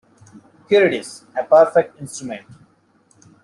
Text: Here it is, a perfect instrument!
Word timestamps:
Here 0.67 0.87
it 0.87 0.95
is, 0.95 1.25
a 1.39 1.43
perfect 1.43 2.01
instrument! 2.01 2.47